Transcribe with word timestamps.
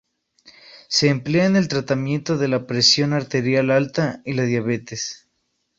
Se 0.87 1.09
emplea 1.09 1.45
en 1.45 1.55
el 1.55 1.67
tratamiento 1.67 2.39
de 2.39 2.47
la 2.47 2.65
presión 2.65 3.13
arterial 3.13 3.69
alta 3.69 4.23
y 4.25 4.33
la 4.33 4.45
diabetes. 4.45 5.29